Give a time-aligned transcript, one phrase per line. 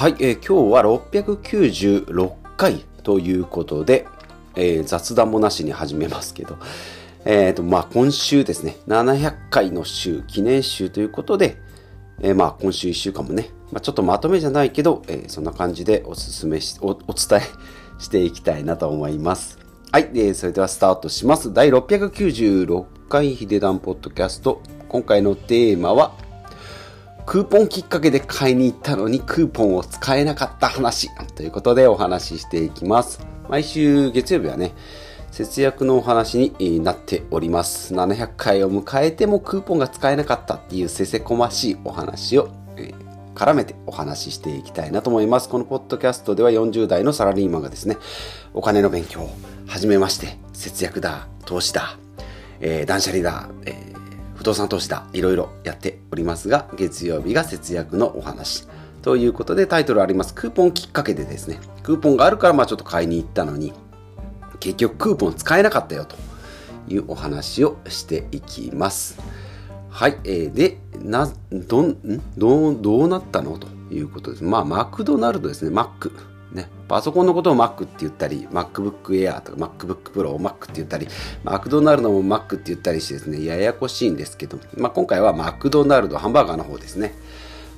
[0.00, 4.06] はい、えー、今日は696回ということで、
[4.56, 6.56] えー、雑談もなしに始めますけど、
[7.26, 11.58] えーとまあ、今週ですね、700回の週、記念週ということで、
[12.22, 17.42] えー、まあ今週1週間もね、まあ、ちょっとまとめじゃないけど、えー、そんな感じでおすすめしお、お伝え
[17.98, 19.58] していきたいなと思います。
[19.92, 21.52] はい、えー、それではスタートします。
[21.52, 24.62] 第696回ヒデダンポッドキャスト。
[24.88, 26.14] 今回のテーマは、
[27.26, 33.24] クーポンきっかけで買いに行ったのにクーポンを使えなかった話ということでお話ししていきます。
[33.48, 34.72] 毎週月曜日はね、
[35.30, 37.94] 節約のお話になっております。
[37.94, 42.92] 700回を迎えてもクーポンが使えなかったっていうせせこましいお話を、え、
[43.34, 45.48] 絡めてお話ししていきたいなと思います。
[45.48, 47.96] このポッドキャストでは40代のサラリーマンがですね、
[48.54, 49.30] お金の勉強を
[49.66, 51.96] 始めまして、節約だ、投資だ、
[52.60, 54.09] えー、断捨離だ、えー
[54.40, 58.66] 不動産投資だ、いろいろやっておりますが、月曜日が節約のお話。
[59.02, 60.32] ということでタイトルあります。
[60.32, 63.74] クーポンきっかけでですね、クーポンがあるからまあちょっと買いに行ったのに、
[64.58, 66.16] 結局クーポン使えなかったよと
[66.88, 69.18] いうお話をしていきます。
[69.90, 71.98] はい、えー、で、な、どん、
[72.38, 73.58] どう、どうなったの？
[73.58, 74.44] ということです。
[74.44, 76.12] まあ、マクドナルドですね、マック。
[76.52, 81.06] ね、パソコンのことを Mac って言ったり、MacBook Air とか MacBook Pro を Mac って言ったり、
[81.44, 87.14] マクドナルドも Mac って言ったりしてですね、ややこしいんですけど、まあ、今回はマクドナルド、ハンバーガーの方ですね。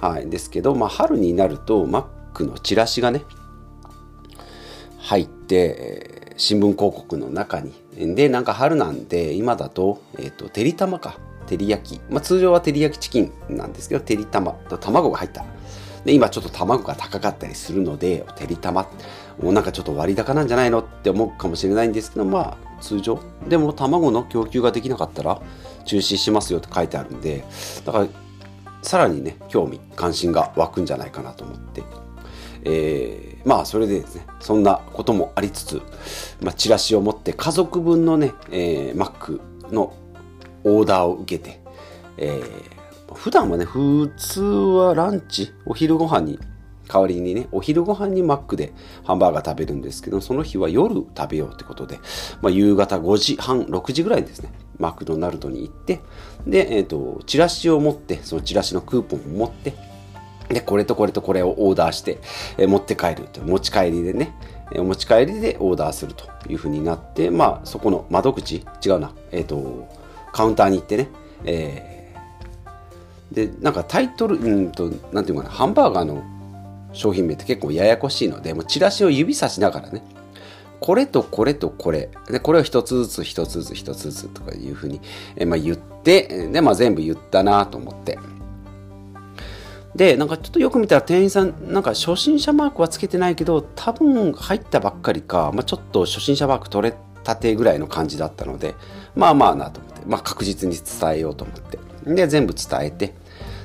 [0.00, 0.28] はい。
[0.28, 3.22] ですけど、まあ、春になると Mac のチラシがね、
[4.98, 7.74] 入って、新聞広告の中に。
[8.14, 11.18] で、なんか春なんで、今だと、えっ、ー、と、てりたまか。
[11.46, 12.00] 照り焼き。
[12.08, 15.44] まあ、通常は照り焼きチキンなんですけど、てりたまと卵が入った。
[16.04, 18.88] で、今ちょっと卵が高かったりするので、てりたま、
[19.40, 23.20] もうなんかちょっと割高なんじゃないのって思うかもしれないんですけど、まあ通常。
[23.48, 25.40] でも卵の供給ができなかったら
[25.84, 27.44] 中止しますよって書いてあるんで、
[27.84, 28.08] だから
[28.82, 31.82] さらにね、興味、関心が湧くんじゃないかなと思って、
[32.64, 35.82] えー、まあそれでですね、そんなこともありつつ、
[36.40, 39.94] まあ、チラシを持って家族分のね、えー、マックの
[40.64, 41.60] オーダーを受けて、
[42.18, 42.81] えー、
[43.14, 46.38] 普段はね、普通はランチ、お昼ご飯に、
[46.88, 48.72] 代わりにね、お昼ご飯にマックで
[49.04, 51.98] ハンバーガー食べるんですけど、その日は夜食べようってことで、
[52.42, 56.00] まあ、夕方5時半、6時ぐらいですね、マクドナルドに行って、
[56.46, 59.74] で、えっ、ー、と、チラシを持って、そのチラシのクーポンを持って、
[60.48, 62.18] で、これとこれとこれをオーダーして、
[62.58, 64.34] えー、持って帰ると、持ち帰りでね、
[64.72, 69.88] え、持ち帰りでオーダーするというふうになって、まあ、そこの窓口、違うな、えっ、と、
[70.32, 71.08] カウンターに行ってね、
[71.44, 72.01] えー
[73.32, 76.22] でなんかタイトルうんとなんていうかなハンバーガーの
[76.92, 80.02] 商品名って結構ややこしいのでもうチラシを指さしながらね
[80.80, 85.00] これとこれとこれでこれを一つずつ一つずつ一つずつとかいうふうに、
[85.36, 88.18] えまあ、言ってで、まあ、全部言ったなと思って。
[89.94, 98.74] でなんかちょっとよく見たら店員さんなんか初心者マークはつけてないけど多分入ったばっかりか、まあ、ちょっと初心者マーク取れたてぐらいの感じだったので
[99.14, 101.78] まあまあなと思って、まあ、確実に伝えようと思って。
[102.06, 103.14] で全部伝えて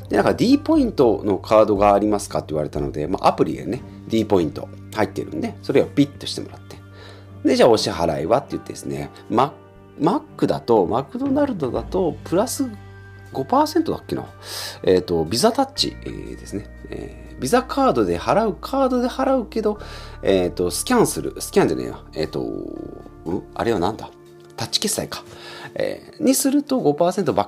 [0.10, 6.78] で、なんか D ポイントのカードがありますかって言われたので、まあ、アプリでね、D ポイント入ってるんで、それをピッとしてもらって。
[7.44, 9.54] で、じゃあお支払いはって言ってですね、マ
[10.00, 12.70] マックだと、マクドナルドだと、プラス
[13.34, 14.26] 5%だっけな。
[14.84, 16.70] えっ、ー、と、ビザタッチ、えー、ですね。
[16.90, 19.80] えー、ビザカードで払う、カードで払うけど、
[20.22, 22.06] えっ、ー、と、スキャンする、スキャンじゃねえな。
[22.14, 24.10] えっ、と、う、あれはなんだ？
[24.56, 25.24] タッチ決済か。
[25.76, 27.48] えー、にすると5%バッ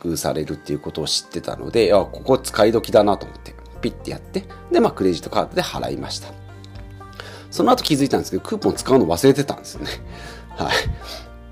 [0.00, 6.28] クされるっていうことを知ってたので、あ、ここ使い時だなと思って、ピッてやって、で、まあ、クレジットカードで払いました。
[7.50, 9.90] その後気づいたんですけど、クーポン使うの忘れてたんですよね。
[10.56, 10.70] は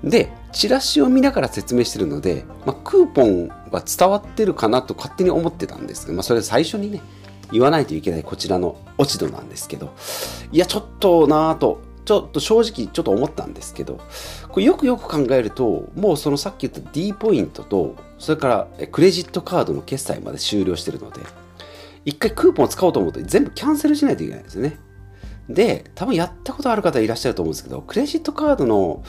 [0.03, 0.09] い。
[0.09, 7.01] で、チラシを見ながら説明してるので、まあ、クーポンは伝わってるかなと勝手に思ってたんですけど、まあ、それ最初にね、
[7.51, 9.93] 言わないといけないこちらの落ち度なんですけど、
[10.51, 13.99] いや、ちょっとなぁと、ちょっと正直ちょっと思ったんですけど、
[14.49, 21.21] これよくよく考えると、もうそのさっき言った D ポイントと、それからクレジットカードの決済まで終了してるので、
[22.05, 24.79] 一回クーポンを使おうと思うと全部キャンセルしないといけないんですよね。
[25.49, 29.03] で、多分やったことある方いらっしゃると思うんですけど、クレジットカードの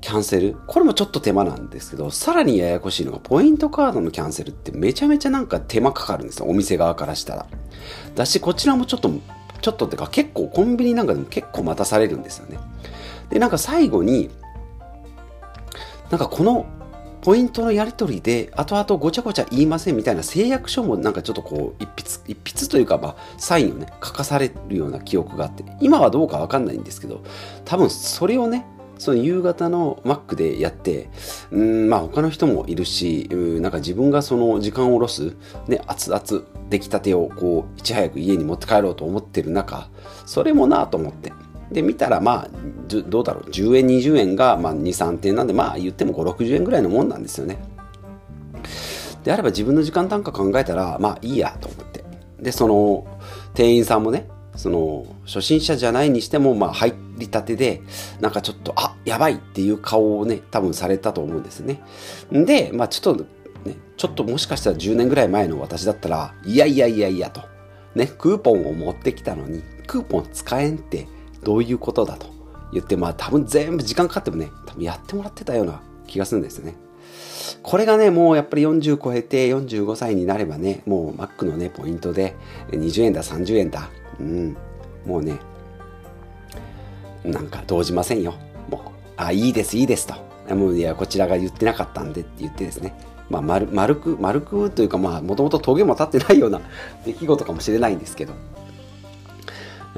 [0.00, 7.46] キャンセル、これもちょっと手間なんですけど、さらにややこしいのが、ポイントカードのキャンセルってめちゃめちゃなんか手間かかるんですよ、お店側からしたら。
[8.14, 9.10] だし、こちらもちょっと
[9.66, 12.56] ちょっとってか結構コンビニなんかでも結構待たされるんですよね。
[13.30, 14.30] で、なんか最後に、
[16.08, 16.66] なんかこの
[17.20, 27.24] ポイントのやり取りで後々ごちゃごちゃ言いませんみたいな誓約書もなんかちょっとこう一筆一筆というかまあサインをね書かされるような記憶があって今はどうかわかんないんですけど
[27.64, 28.64] 多分それをね
[28.98, 31.10] その夕方の Mac でやって、
[31.50, 35.36] うん、まあ他の人もいるし、うん、なんか自分がその時間を下ろす、
[35.68, 39.88] ね、熱々出来たてをこう、いち早く家に持って帰ろうと思ってる中、
[40.24, 41.32] それもなと思って。
[41.70, 42.48] で、見たらまあ、
[42.88, 47.58] どうだろう、10円、20円がまあ2、3点なんで、まあ言っても5、60円ぐらいのもんなんですよね。
[49.24, 52.04] であれば自分の時間単価考えたら、まあいいやと思って。
[52.40, 53.06] で、その、
[53.54, 57.82] 店員さんもね、その、初心者じゃないにしても、まあ入ってりたてで、
[58.20, 61.82] なんかちょっと、あ、やばいっていう顔をね、多分されたと思うんですね。
[62.30, 63.24] で、まあちょっと、
[63.64, 67.42] ね、ちょっともしかしたら10年ぐらい前の私だったら、いやいやいやいやと。
[67.94, 71.08] ね、クーポンを持ってきたのに、クーポン使えんって
[71.42, 72.26] どういうことだと
[72.72, 76.76] 言って、まあ多分全部時間かかってもね、多分やってもらってたような気がするんですね。
[77.62, 82.36] これがね、もうやっぱり40超えて45歳になればね、もう Mac のね、ポイントで
[82.70, 83.90] 20円だ、30円だ、
[84.20, 84.56] うん、
[85.04, 85.38] もうね、
[87.26, 88.34] なんか動じませんよ。
[88.70, 88.80] もう、
[89.16, 90.14] あ、いいです、いいですと。
[90.54, 92.94] もういや、こちらが言ってなかったんでって言ってですね、
[93.28, 96.60] まあ、丸丸く、丸くというか、まあ、もともと峠も立ってないような
[97.04, 98.34] 出来事かもしれないんですけど、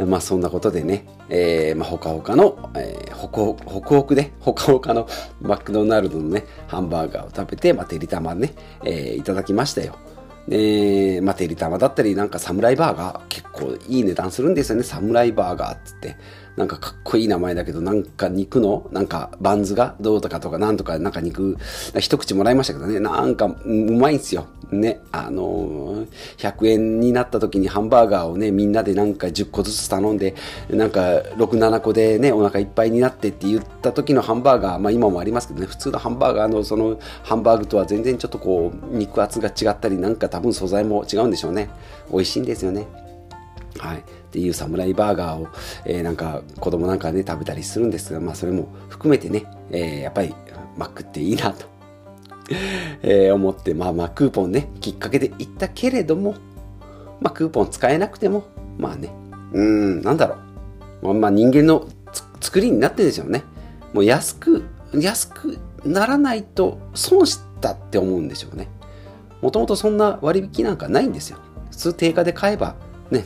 [0.06, 5.06] まあそんなことでね、えー、まあほかほかの、えー、ほこ、ほくほくで、ほかほかの
[5.42, 8.54] マクドナルドのね、ハンバーガーを食べて、まあてりたまね、
[8.84, 9.96] えー、いただきましたよ。
[10.46, 14.82] で、まあ、てりたまだったり、なんかサムライバーガー、結構いい値段するんですよね。
[14.82, 16.16] サムライバーガーっつって。
[16.58, 21.56] なんかかっこいい名前だけど、なんか肉の、なんかバンズがどうとかとかなんとか、なんか肉、
[22.00, 24.49] 一口もらいましたけどね、なんかうまいんすよ。
[24.72, 30.34] ね、あのー、100円になった時にハンバーガーをね、みんなでなんか10個ずつ頼んで、
[30.69, 41.70] なんか6、7個でね、お腹いっぱいになってって言った時のハンバーガー、まあ今もありますけどね、普通のハンバーガーのそのハンバーグとは全然ちょっとこう、肉厚が違ったり、なんか多分素材も違うんでしょうね。
[42.10, 43.07] 美味しいんですよね。
[43.78, 44.52] はい、っていう。
[44.52, 45.48] サムライバーガーを、
[45.84, 50.34] えー、なんか子供なんかね食べたりするんですが、まあ、それも含めてね、えー、やっぱり
[50.76, 51.66] マックっていいなと、
[53.02, 56.34] えー、思って、まあ、まあクーポンねきっかけで行ったけれども、
[57.20, 58.44] まあ、クーポン使えなくても
[58.78, 59.10] まあね
[59.52, 60.36] うんなんだろ
[61.02, 61.86] う、まあ、まあ、人間の
[62.40, 63.42] 作りになってるんですよね。
[63.92, 64.64] もう安く
[64.94, 68.69] 安くならないと損したって思うんでしょうね。
[69.40, 71.38] もともとそんな割引なんかないんですよ。
[71.70, 72.74] 普通定価で買えば
[73.10, 73.24] ね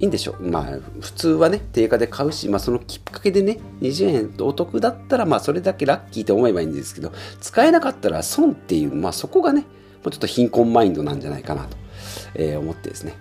[0.00, 0.42] いいんでしょう。
[0.42, 9.66] まあ、普通はね、定価で買うし、まあ、そのきっかけでね、20円お得だったら、まあ、それだけラッキーって思えばいいんですけど、使えなかったら損っていう、まあ、そこがね、も
[10.06, 11.76] うちょっと貧困マインドなんじゃないかなと、
[12.34, 13.14] えー、思ってですね。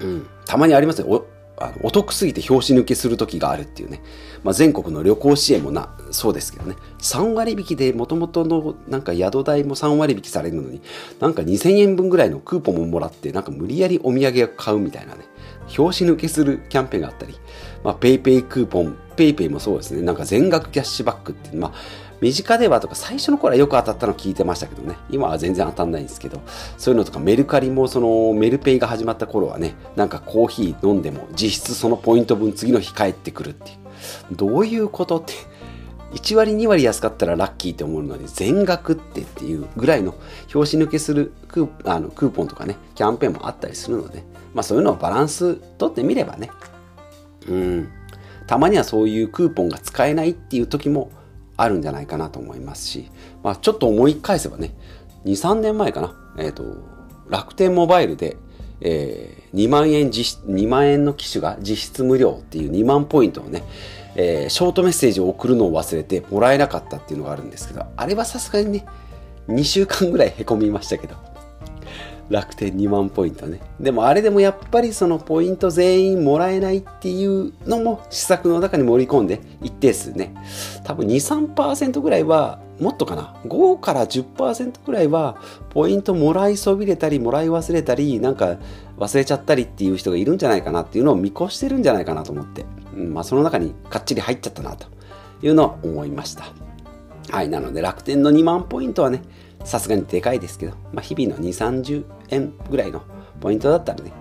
[0.00, 0.26] うん。
[0.44, 1.06] たまにありますよ。
[1.08, 1.26] お
[1.58, 4.02] あのお得すぎて拍子抜けする時があるっていうね。
[4.42, 6.74] まあ、全国の旅行支援もな、そうですけどね。
[6.98, 10.82] 3割引きで元々のなんか宿代も3割引きされるのに、
[11.20, 15.20] なんか2000円分ぐらいのクーポンももらって、なんか無理やりお土産を買うみたいなね。
[15.76, 17.34] 拍子抜けするキャンペーンがあったり、
[17.82, 21.72] まあ、 PayPay クーポン、 PayPay もそうですね、なんか全額キャッシュバックっていう、まあ、
[22.20, 26.40] 身近ではとか最初の頃はよく当たったの聞いてましたけどね、今は全然当たんないんですけど、
[26.78, 34.36] そういうのとかメルカリもそのメルペイが始まった頃はね、なんかコーヒー飲んでも実質そのポイント分次の日帰ってくるっていう。
[34.36, 35.32] どういうことって。
[36.12, 40.14] 1割2割安かったらラッキーって思うのに全額ってっていうぐらいの
[40.48, 44.22] 拍子抜けするクーあのクーポンとかねキャンペーンもあったりするので
[44.54, 46.50] まあそういうのをバランスとってみればね、
[47.48, 47.88] うん、
[48.46, 51.10] たまにはそういうクーポンが使えないっていう時も
[51.56, 53.10] あるんじゃないかなと思いますし、
[53.42, 54.74] まあちょっと思い返せばね、
[55.24, 56.64] 2、3年前かな、えっ、ー、と、
[57.28, 58.36] 楽天モバイルで、
[58.84, 63.62] えー、2万円実、2万円の機種が実質無料っていう2万ポイントをね、
[64.14, 68.86] えー、ショートメッセージを送るのを忘れてもらえなかったっていうのがあるんですけど、あれはさすがにね、
[69.48, 71.16] 2週間ぐらいへこみましたけど、
[72.30, 73.60] 楽天2万ポイントね。
[73.80, 80.34] でもあれでもやっぱりそのポイント全員もらえないっていうのも施策の中に盛り込んで一定数ね。
[80.84, 83.34] 多分2、3%ぐらいはもっとかな。
[83.44, 85.36] 5から10%ぐらいは
[85.70, 88.56] ポイントもらいそびれたりもらい忘れたりなんか
[88.98, 92.64] 忘れちゃったりっていう人がいるんじゃないかなっていうのを見越してるんじゃないかなと思って。
[92.96, 94.86] うん、まあその中にかっちり入っちゃったなと
[95.42, 96.44] いうのは思いました。
[97.30, 97.48] はい。
[97.48, 99.22] なので楽天の2万ポイントはね、
[99.64, 103.02] さすがにでかいですけど、まあ、日々の2、30円ぐらいの
[103.40, 104.12] ポイントだったらね、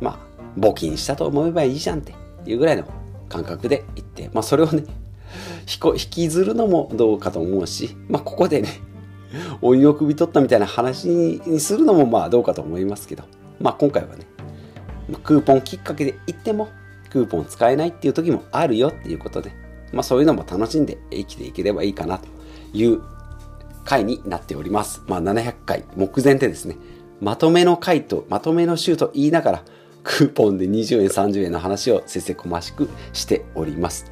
[0.00, 2.84] まあ、募金したと思えばいいじゃんっていうぐらいの
[3.28, 4.84] 感覚で言って、まあ、それをね、
[5.82, 8.68] 引きずるのもどうかと思うし、まあ、ここでね、
[9.62, 13.24] お湯を首取ったみたいな話にするのもまあどうかと思いますけど、
[13.60, 14.26] まあ、今回はね、
[15.22, 16.68] クーポンきっかけで行っても、
[17.10, 19.52] クーポン使えないっていう時もあるよっていうことで、
[19.92, 22.28] まあ、そういうのも楽しんで生きていければいいかなと
[22.72, 23.00] いう
[23.84, 25.02] 回になっております。
[25.06, 26.76] まあ、700回目前でですね、
[27.20, 29.64] まとめの回と、まとめの週と言いながら、
[30.02, 34.10] クーポンで20円、30円の話をせせこましくしております。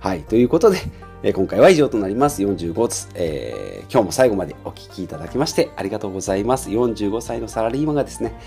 [0.00, 0.78] はい、ということで、
[1.24, 2.44] え今回は以上となります。
[2.44, 6.70] 45つ、えー、今日も最後までお聴きいただきましてありがとうございます。
[6.70, 8.38] 45歳のサラリーマンがですね、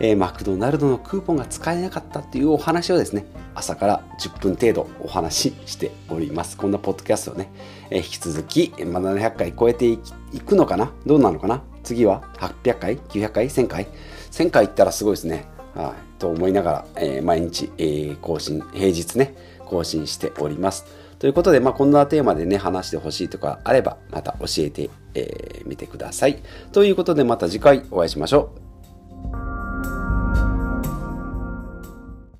[0.00, 6.56] えー、マクドナルドのクーポンが使えなかったっていうお話をですね、朝から10分程度お話ししております。
[6.56, 7.48] こんなポッドキャストをね、
[7.90, 9.98] えー、引き続き、まあ、700回超えてい
[10.44, 10.92] くのかな？
[11.06, 11.62] どうなのかな？
[11.84, 13.86] 次は800回 ?900 回 ?1000 回
[14.32, 15.46] ?1000 回いったらすごいですね。
[15.76, 21.05] はい、と思いながら、えー、毎日、えー、更新、平日ね、更新しております。
[21.18, 26.42] ということで、まあ、こんなテーマでね、話してほしいとかあれば、また教えてみ、えー、てください。
[26.72, 28.65] ということで、また次回お会いしましょう。